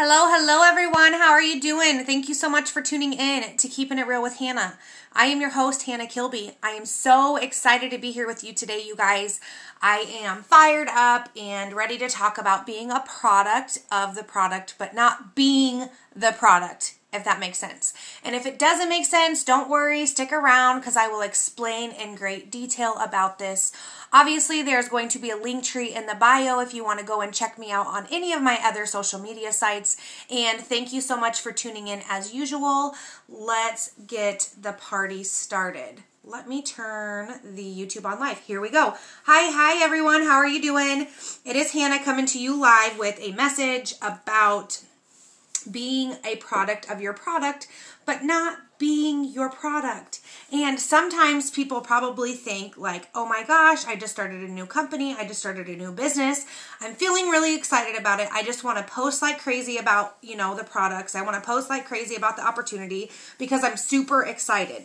[0.00, 1.14] Hello, hello everyone.
[1.14, 2.04] How are you doing?
[2.04, 4.78] Thank you so much for tuning in to Keeping It Real with Hannah.
[5.12, 6.52] I am your host, Hannah Kilby.
[6.62, 9.40] I am so excited to be here with you today, you guys.
[9.82, 14.76] I am fired up and ready to talk about being a product of the product,
[14.78, 17.94] but not being the product if that makes sense.
[18.22, 22.14] And if it doesn't make sense, don't worry, stick around because I will explain in
[22.14, 23.72] great detail about this.
[24.12, 27.06] Obviously, there's going to be a link tree in the bio if you want to
[27.06, 29.96] go and check me out on any of my other social media sites.
[30.30, 32.94] And thank you so much for tuning in as usual.
[33.28, 36.02] Let's get the party started.
[36.24, 38.40] Let me turn the YouTube on live.
[38.40, 38.94] Here we go.
[39.24, 40.24] Hi, hi everyone.
[40.24, 41.06] How are you doing?
[41.46, 44.82] It is Hannah coming to you live with a message about
[45.70, 47.68] being a product of your product,
[48.06, 50.20] but not being your product.
[50.52, 55.14] And sometimes people probably think, like, oh my gosh, I just started a new company,
[55.14, 56.46] I just started a new business.
[56.80, 58.28] I'm feeling really excited about it.
[58.32, 61.14] I just want to post like crazy about, you know, the products.
[61.14, 64.84] I want to post like crazy about the opportunity because I'm super excited.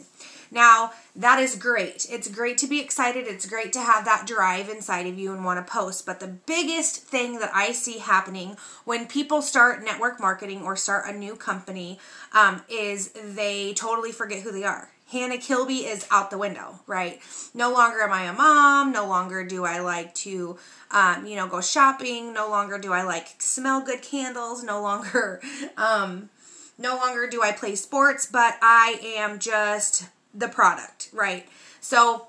[0.53, 2.05] Now, that is great.
[2.11, 3.25] It's great to be excited.
[3.25, 6.05] It's great to have that drive inside of you and want to post.
[6.05, 11.09] But the biggest thing that I see happening when people start network marketing or start
[11.09, 11.97] a new company
[12.33, 14.91] um, is they totally forget who they are.
[15.11, 17.19] Hannah Kilby is out the window, right?
[17.55, 18.91] No longer am I a mom.
[18.91, 20.57] No longer do I like to,
[20.91, 22.31] um, you know, go shopping.
[22.31, 24.63] No longer do I like smell good candles.
[24.63, 25.41] No longer,
[25.77, 26.29] um,
[26.77, 31.47] no longer do I play sports, but I am just the product, right?
[31.81, 32.27] So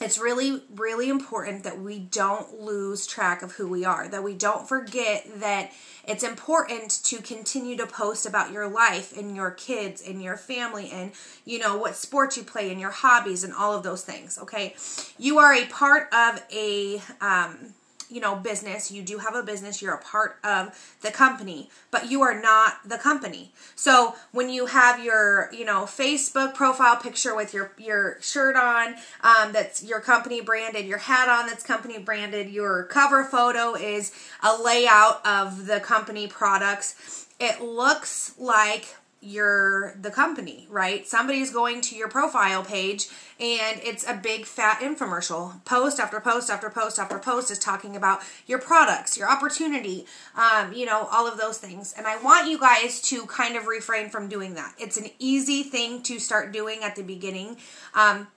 [0.00, 4.34] it's really, really important that we don't lose track of who we are, that we
[4.34, 5.72] don't forget that
[6.06, 10.90] it's important to continue to post about your life and your kids and your family
[10.90, 11.12] and,
[11.46, 14.74] you know, what sports you play and your hobbies and all of those things, okay?
[15.18, 17.74] You are a part of a, um,
[18.10, 22.10] you know, business, you do have a business, you're a part of the company, but
[22.10, 23.52] you are not the company.
[23.74, 28.94] So when you have your, you know, Facebook profile picture with your your shirt on,
[29.22, 34.12] um, that's your company branded, your hat on that's company branded, your cover photo is
[34.42, 37.26] a layout of the company products.
[37.38, 41.06] It looks like you're the company, right?
[41.06, 43.08] Somebody's going to your profile page
[43.40, 45.64] and it's a big fat infomercial.
[45.64, 50.06] Post after post after post after post is talking about your products, your opportunity,
[50.36, 51.94] um, you know, all of those things.
[51.96, 54.74] And I want you guys to kind of refrain from doing that.
[54.78, 57.56] It's an easy thing to start doing at the beginning.
[57.94, 58.28] Um,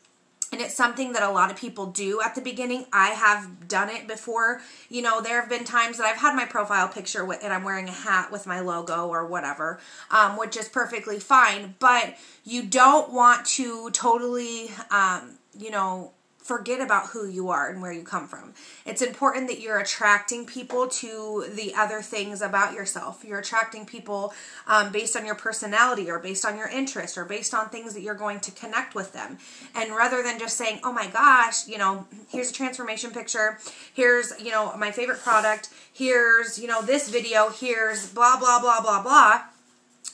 [0.52, 2.86] and it's something that a lot of people do at the beginning.
[2.92, 4.62] I have done it before.
[4.90, 7.64] You know, there have been times that I've had my profile picture with, and I'm
[7.64, 9.80] wearing a hat with my logo or whatever,
[10.12, 11.76] um, which is perfectly fine.
[11.80, 16.14] But you don't want to totally, um, you know,
[16.50, 18.56] forget about who you are and where you come from.
[18.84, 23.24] It's important that you're attracting people to the other things about yourself.
[23.24, 24.34] You're attracting people
[24.66, 28.02] um, based on your personality or based on your interest or based on things that
[28.02, 29.38] you're going to connect with them.
[29.76, 33.60] And rather than just saying, oh my gosh, you know, here's a transformation picture,
[33.94, 38.82] here's, you know, my favorite product, here's, you know, this video, here's blah, blah, blah,
[38.82, 39.44] blah, blah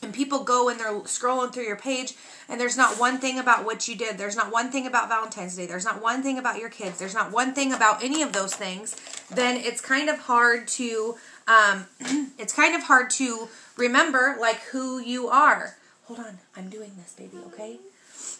[0.01, 2.13] and people go and they're scrolling through your page
[2.47, 4.17] and there's not one thing about what you did.
[4.17, 5.65] There's not one thing about valentine's day.
[5.65, 6.99] There's not one thing about your kids.
[6.99, 8.95] There's not one thing about any of those things.
[9.33, 11.15] Then it's kind of hard to
[11.47, 11.85] um,
[12.37, 13.47] it's kind of hard to
[13.77, 15.75] remember like who you are.
[16.05, 16.37] Hold on.
[16.55, 17.79] I'm doing this baby okay?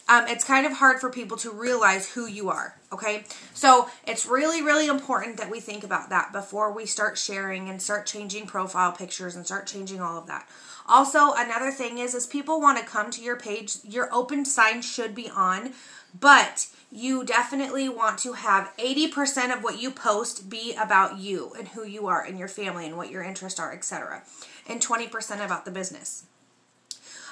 [0.07, 2.75] Um, it's kind of hard for people to realize who you are.
[2.93, 3.23] Okay,
[3.53, 7.81] so it's really, really important that we think about that before we start sharing and
[7.81, 10.47] start changing profile pictures and start changing all of that.
[10.87, 13.77] Also, another thing is, is people want to come to your page.
[13.83, 15.73] Your open sign should be on,
[16.19, 21.69] but you definitely want to have 80% of what you post be about you and
[21.69, 24.23] who you are and your family and what your interests are, etc.
[24.67, 26.25] And 20% about the business.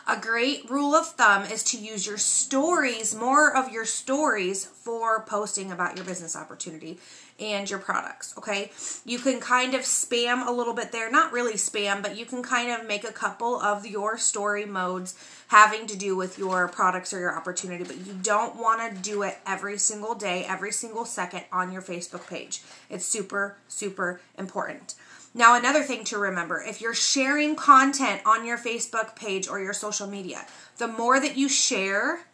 [0.06, 5.22] A great rule of thumb is to use your stories, more of your stories for
[5.22, 7.00] posting about your business opportunity
[7.40, 8.38] and your products.
[8.38, 8.72] Okay.
[9.06, 11.10] You can kind of spam a little bit there.
[11.10, 15.16] Not really spam, but you can kind of make a couple of your story modes
[15.48, 19.22] having to do with your products or your opportunity, but you don't want to do
[19.22, 22.62] it every single day, every single second on your Facebook page.
[22.90, 24.96] It's super, super important.
[25.34, 29.74] Now, another thing to remember if you're sharing content on your Facebook page or your
[29.74, 30.46] social media,
[30.78, 32.28] the more that you share,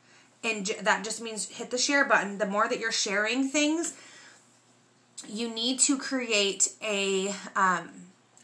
[0.43, 3.93] and that just means hit the share button, the more that you're sharing things,
[5.27, 7.89] you need to create a um,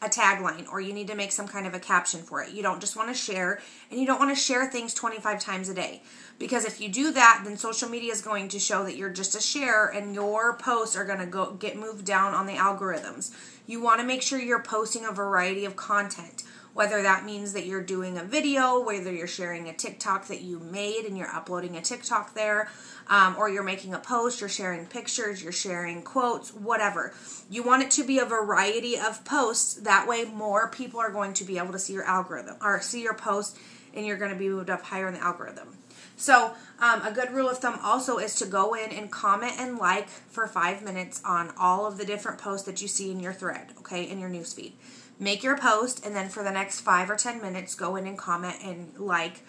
[0.06, 2.52] a tagline or you need to make some kind of a caption for it.
[2.52, 3.60] You don't just want to share
[3.92, 6.02] and you don't want to share things 25 times a day
[6.40, 9.36] because if you do that then social media is going to show that you're just
[9.36, 13.34] a share and your posts are going to go get moved down on the algorithms.
[13.68, 16.44] You want to make sure you're posting a variety of content
[16.76, 20.60] whether that means that you're doing a video, whether you're sharing a TikTok that you
[20.60, 22.70] made and you're uploading a TikTok there,
[23.08, 27.14] um, or you're making a post, you're sharing pictures, you're sharing quotes, whatever.
[27.50, 29.76] You want it to be a variety of posts.
[29.76, 33.02] That way, more people are going to be able to see your algorithm or see
[33.02, 33.58] your post,
[33.94, 35.78] and you're going to be moved up higher in the algorithm.
[36.18, 39.78] So, um, a good rule of thumb also is to go in and comment and
[39.78, 43.34] like for five minutes on all of the different posts that you see in your
[43.34, 44.74] thread, okay, in your newsfeed.
[45.18, 48.18] Make your post, and then for the next five or ten minutes, go in and
[48.18, 49.44] comment and like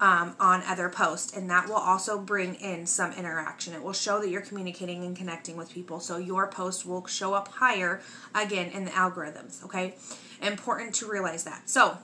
[0.00, 3.72] um, on other posts, and that will also bring in some interaction.
[3.72, 7.34] It will show that you're communicating and connecting with people, so your post will show
[7.34, 8.00] up higher
[8.34, 9.94] again in the algorithms, okay?
[10.42, 11.70] Important to realize that.
[11.70, 11.98] So,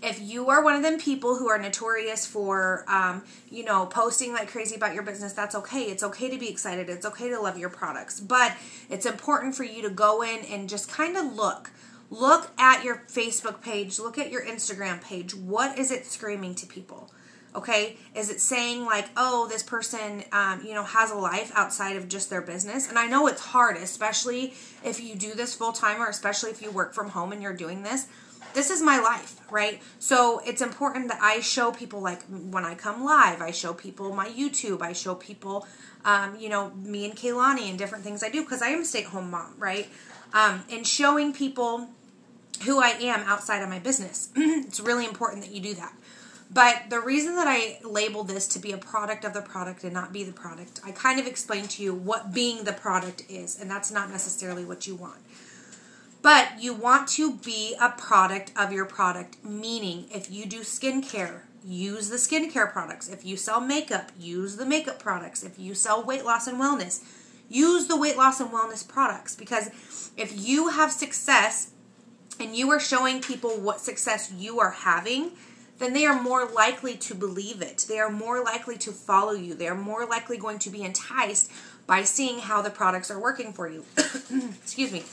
[0.00, 4.32] if you are one of them people who are notorious for um, you know posting
[4.32, 7.40] like crazy about your business that's okay it's okay to be excited it's okay to
[7.40, 8.56] love your products but
[8.90, 11.70] it's important for you to go in and just kind of look
[12.12, 13.98] look at your facebook page.
[13.98, 15.34] Look at your instagram page.
[15.34, 17.10] What is it screaming to people?
[17.56, 17.96] Okay?
[18.14, 22.08] Is it saying like oh this person um, you know has a life outside of
[22.08, 22.88] just their business?
[22.88, 24.54] And i know it's hard especially
[24.84, 27.56] if you do this full time or especially if you work from home and you're
[27.56, 28.06] doing this.
[28.54, 29.80] This is my life, right?
[29.98, 34.14] So it's important that I show people, like when I come live, I show people
[34.14, 35.66] my YouTube, I show people,
[36.04, 38.84] um, you know, me and Kaylani and different things I do because I am a
[38.84, 39.88] stay at home mom, right?
[40.34, 41.88] Um, and showing people
[42.64, 44.30] who I am outside of my business.
[44.36, 45.92] it's really important that you do that.
[46.52, 49.94] But the reason that I label this to be a product of the product and
[49.94, 53.58] not be the product, I kind of explained to you what being the product is,
[53.58, 55.20] and that's not necessarily what you want.
[56.20, 61.40] But you want to be a product of your product, meaning if you do skincare,
[61.64, 63.08] use the skincare products.
[63.08, 65.42] If you sell makeup, use the makeup products.
[65.42, 67.02] If you sell weight loss and wellness,
[67.48, 69.34] use the weight loss and wellness products.
[69.34, 69.68] Because
[70.16, 71.70] if you have success
[72.42, 75.30] and you are showing people what success you are having,
[75.78, 77.86] then they are more likely to believe it.
[77.88, 79.54] They are more likely to follow you.
[79.54, 81.50] They are more likely going to be enticed
[81.86, 83.84] by seeing how the products are working for you.
[83.96, 85.04] Excuse me.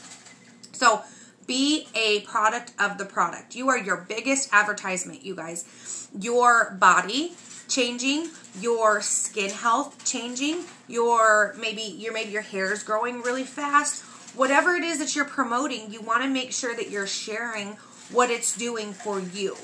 [0.72, 1.02] So
[1.46, 3.54] be a product of the product.
[3.54, 6.08] You are your biggest advertisement, you guys.
[6.18, 7.34] Your body
[7.68, 8.28] changing,
[8.60, 14.04] your skin health changing, your maybe your maybe your hair is growing really fast.
[14.34, 17.76] Whatever it is that you're promoting, you want to make sure that you're sharing
[18.12, 19.56] what it's doing for you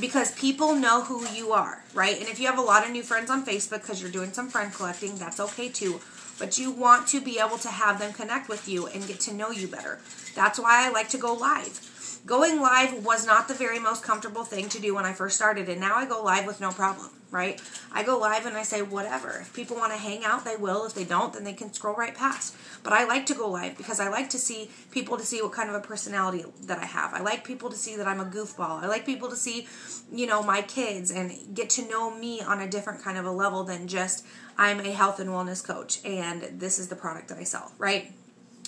[0.00, 2.18] because people know who you are, right?
[2.18, 4.48] And if you have a lot of new friends on Facebook because you're doing some
[4.48, 6.00] friend collecting, that's okay too.
[6.38, 9.34] But you want to be able to have them connect with you and get to
[9.34, 9.98] know you better.
[10.34, 11.80] That's why I like to go live.
[12.24, 15.68] Going live was not the very most comfortable thing to do when I first started,
[15.68, 17.60] and now I go live with no problem, right?
[17.90, 19.40] I go live and I say, whatever.
[19.40, 20.86] If people want to hang out, they will.
[20.86, 22.54] If they don't, then they can scroll right past.
[22.84, 25.50] But I like to go live because I like to see people to see what
[25.50, 27.12] kind of a personality that I have.
[27.12, 28.80] I like people to see that I'm a goofball.
[28.80, 29.66] I like people to see,
[30.12, 33.32] you know, my kids and get to know me on a different kind of a
[33.32, 34.24] level than just
[34.56, 38.12] I'm a health and wellness coach and this is the product that I sell, right?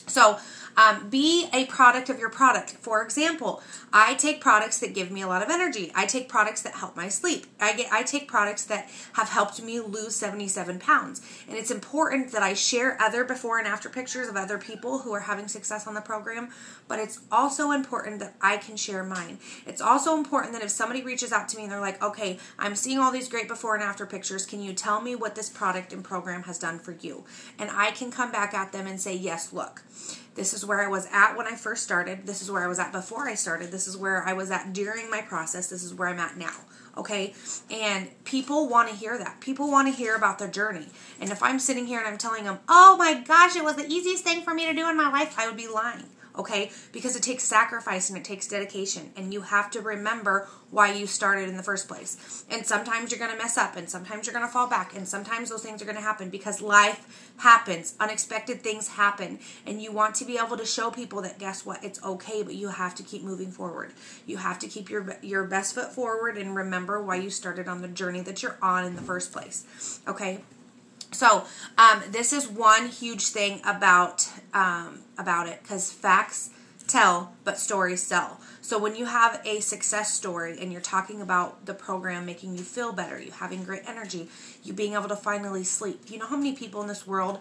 [0.07, 0.39] So,
[0.77, 2.71] um, be a product of your product.
[2.81, 3.63] For example,
[3.93, 5.93] I take products that give me a lot of energy.
[5.95, 7.47] I take products that help my sleep.
[7.61, 11.23] I get I take products that have helped me lose 77 pounds.
[11.49, 15.13] And it's important that I share other before and after pictures of other people who
[15.13, 16.49] are having success on the program,
[16.89, 19.39] but it's also important that I can share mine.
[19.67, 22.75] It's also important that if somebody reaches out to me and they're like, "Okay, I'm
[22.75, 24.45] seeing all these great before and after pictures.
[24.45, 27.25] Can you tell me what this product and program has done for you?"
[27.59, 29.83] And I can come back at them and say, "Yes, look.
[30.35, 32.27] This is where I was at when I first started.
[32.27, 33.71] This is where I was at before I started.
[33.71, 35.69] This is where I was at during my process.
[35.69, 36.57] This is where I'm at now.
[36.97, 37.35] Okay.
[37.71, 39.41] And people want to hear that.
[39.41, 40.89] People want to hear about their journey.
[41.21, 43.87] And if I'm sitting here and I'm telling them, oh my gosh, it was the
[43.87, 46.05] easiest thing for me to do in my life, I would be lying
[46.37, 46.71] okay?
[46.93, 51.07] Because it takes sacrifice and it takes dedication, and you have to remember why you
[51.07, 52.45] started in the first place.
[52.51, 55.63] And sometimes you're gonna mess up, and sometimes you're gonna fall back, and sometimes those
[55.63, 60.39] things are gonna happen because life happens, unexpected things happen, and you want to be
[60.39, 63.51] able to show people that guess what, it's okay, but you have to keep moving
[63.51, 63.93] forward.
[64.27, 67.83] You have to keep your your best foot forward and remember why you started on
[67.83, 70.01] the journey that you're on in the first place.
[70.09, 70.43] Okay?
[71.13, 71.45] So
[71.79, 76.51] um, this is one huge thing about um, about it because facts
[76.87, 78.41] tell, but stories sell.
[78.61, 82.65] So when you have a success story and you're talking about the program making you
[82.65, 84.29] feel better, you having great energy,
[84.63, 86.03] you being able to finally sleep.
[86.09, 87.41] You know how many people in this world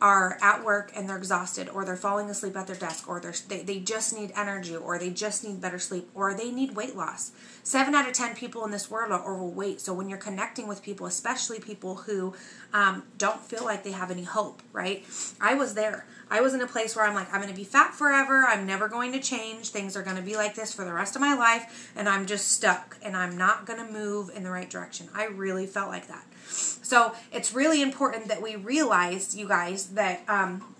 [0.00, 3.62] are at work and they're exhausted or they're falling asleep at their desk or they,
[3.62, 7.32] they just need energy or they just need better sleep or they need weight loss.
[7.62, 9.80] Seven out of 10 people in this world are overweight.
[9.80, 12.34] So when you're connecting with people, especially people who
[12.72, 15.04] um, don't feel like they have any hope, right?
[15.40, 16.06] I was there.
[16.30, 18.44] I was in a place where I'm like, I'm going to be fat forever.
[18.46, 19.70] I'm never going to change.
[19.70, 21.92] Things are going to be like this for the rest of my life.
[21.96, 25.08] And I'm just stuck and I'm not going to move in the right direction.
[25.14, 26.24] I really felt like that.
[26.46, 30.74] So it's really important that we realize, you guys, that um,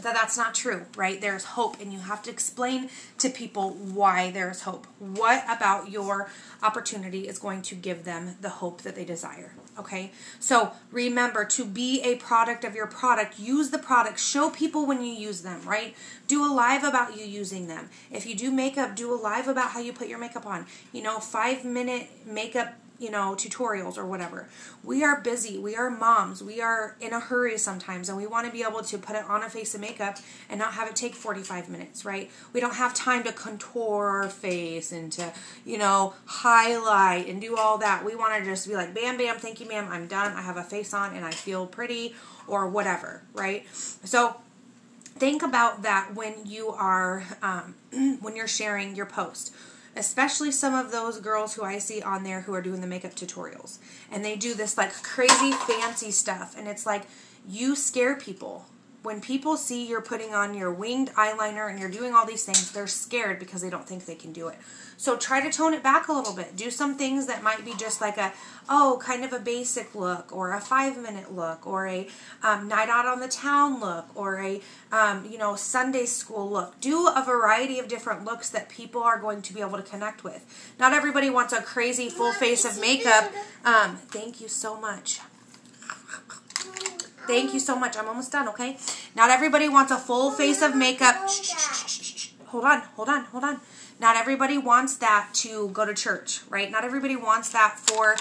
[0.00, 1.20] that that's not true, right?
[1.20, 4.86] There's hope, and you have to explain to people why there's hope.
[4.98, 6.30] What about your
[6.62, 9.52] opportunity is going to give them the hope that they desire?
[9.78, 13.38] Okay, so remember to be a product of your product.
[13.38, 15.94] Use the product, show people when you use them, right?
[16.26, 17.90] Do a live about you using them.
[18.10, 20.66] If you do makeup, do a live about how you put your makeup on.
[20.92, 24.48] You know, five minute makeup you know, tutorials or whatever.
[24.84, 25.58] We are busy.
[25.58, 26.42] We are moms.
[26.42, 29.24] We are in a hurry sometimes and we want to be able to put it
[29.24, 30.18] on a face of makeup
[30.48, 32.30] and not have it take 45 minutes, right?
[32.52, 35.32] We don't have time to contour our face and to,
[35.64, 38.04] you know, highlight and do all that.
[38.04, 39.88] We want to just be like, bam, bam, thank you, ma'am.
[39.90, 40.32] I'm done.
[40.34, 42.14] I have a face on and I feel pretty
[42.46, 43.66] or whatever, right?
[43.72, 44.36] So,
[45.14, 47.74] think about that when you are um,
[48.20, 49.54] when you're sharing your post
[49.96, 53.14] especially some of those girls who I see on there who are doing the makeup
[53.14, 53.78] tutorials.
[54.10, 56.56] And they do this like crazy fancy stuff.
[56.56, 57.02] And it's like,
[57.46, 58.66] you scare people
[59.02, 62.70] when people see you're putting on your winged eyeliner and you're doing all these things,
[62.72, 64.56] they're scared because they don't think they can do it.
[64.96, 66.54] So try to tone it back a little bit.
[66.54, 68.32] Do some things that might be just like a,
[68.68, 72.08] oh, kind of a basic look or a five minute look or a
[72.44, 74.60] um, night out on the town look or a,
[74.92, 76.80] um, you know, Sunday school look.
[76.80, 80.22] Do a variety of different looks that people are going to be able to connect
[80.22, 80.74] with.
[80.78, 83.32] Not everybody wants a crazy full face of makeup.
[83.64, 85.20] Um, thank you so much.
[87.26, 87.96] Thank you so much.
[87.96, 88.76] I'm almost done, okay?
[89.14, 91.16] Not everybody wants a full face of makeup.
[92.46, 93.60] Hold on, hold on, hold on.
[94.00, 96.70] Not everybody wants that to go to church, right?
[96.70, 98.16] Not everybody wants that for,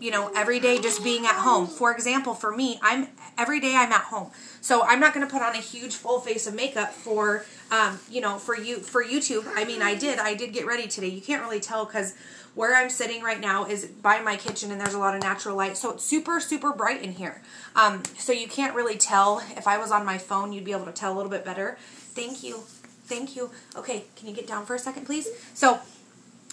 [0.00, 1.66] you know, every day just being at home.
[1.66, 4.30] For example, for me, I'm every day I'm at home.
[4.60, 7.98] So I'm not going to put on a huge full face of makeup for, um,
[8.10, 9.44] you know, for you for YouTube.
[9.54, 10.18] I mean, I did.
[10.18, 11.08] I did get ready today.
[11.08, 12.14] You can't really tell because
[12.54, 15.54] where I'm sitting right now is by my kitchen and there's a lot of natural
[15.54, 15.76] light.
[15.76, 17.42] So it's super, super bright in here.
[17.76, 19.42] Um, so you can't really tell.
[19.56, 21.78] If I was on my phone, you'd be able to tell a little bit better.
[21.80, 22.64] Thank you.
[23.04, 23.50] Thank you.
[23.76, 25.28] Okay, can you get down for a second, please?
[25.54, 25.80] So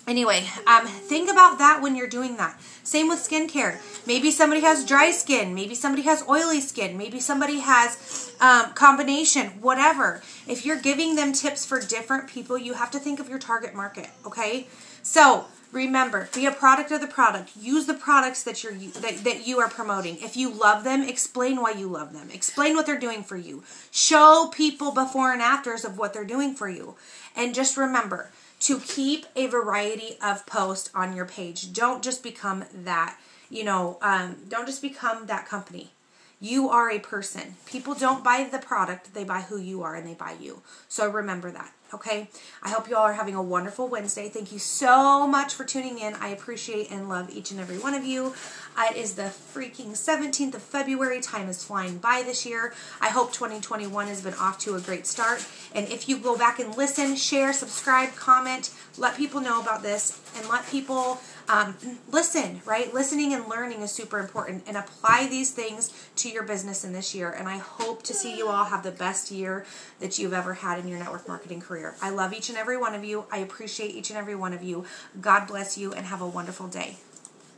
[0.07, 2.57] Anyway, um, think about that when you're doing that.
[2.83, 3.75] Same with skincare.
[4.07, 5.53] Maybe somebody has dry skin.
[5.53, 6.97] Maybe somebody has oily skin.
[6.97, 10.21] Maybe somebody has um, combination, whatever.
[10.47, 13.75] If you're giving them tips for different people, you have to think of your target
[13.75, 14.67] market, okay?
[15.03, 17.51] So remember, be a product of the product.
[17.59, 20.17] Use the products that you're that, that you are promoting.
[20.21, 22.29] If you love them, explain why you love them.
[22.31, 23.63] Explain what they're doing for you.
[23.91, 26.95] Show people before and afters of what they're doing for you.
[27.35, 31.73] And just remember, to keep a variety of posts on your page.
[31.73, 33.17] Don't just become that,
[33.49, 35.91] you know, um, don't just become that company.
[36.39, 37.55] You are a person.
[37.65, 40.61] People don't buy the product, they buy who you are and they buy you.
[40.87, 41.73] So remember that.
[41.93, 42.29] Okay.
[42.61, 44.27] I hope you all are having a wonderful Wednesday.
[44.27, 46.15] Thank you so much for tuning in.
[46.15, 48.33] I appreciate and love each and every one of you.
[48.77, 51.21] Uh, it is the freaking 17th of February.
[51.21, 52.73] Time is flying by this year.
[52.99, 55.47] I hope 2021 has been off to a great start.
[55.73, 60.21] And if you go back and listen, share, subscribe, comment, let people know about this
[60.35, 61.75] and let people um,
[62.11, 62.93] listen, right?
[62.93, 67.15] Listening and learning is super important and apply these things to your business in this
[67.15, 67.31] year.
[67.31, 69.65] And I hope to see you all have the best year
[69.99, 71.95] that you've ever had in your network marketing career.
[72.01, 73.25] I love each and every one of you.
[73.31, 74.85] I appreciate each and every one of you.
[75.21, 76.97] God bless you and have a wonderful day.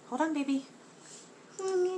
[0.10, 0.66] Hold on, baby.
[1.60, 1.90] Mommy.